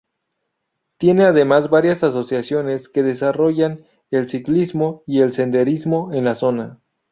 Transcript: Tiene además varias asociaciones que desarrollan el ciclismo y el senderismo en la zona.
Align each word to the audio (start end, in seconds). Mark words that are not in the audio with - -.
Tiene 0.97 1.25
además 1.25 1.69
varias 1.69 2.03
asociaciones 2.03 2.89
que 2.89 3.03
desarrollan 3.03 3.85
el 4.09 4.27
ciclismo 4.31 5.03
y 5.05 5.19
el 5.21 5.31
senderismo 5.31 6.11
en 6.13 6.23
la 6.25 6.33
zona. 6.33 6.79